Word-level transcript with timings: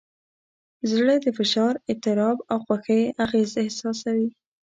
زړه 0.91 1.15
د 1.25 1.27
فشار، 1.37 1.73
اضطراب، 1.91 2.37
او 2.51 2.57
خوښۍ 2.65 3.01
اغېز 3.25 3.51
احساسوي. 3.63 4.29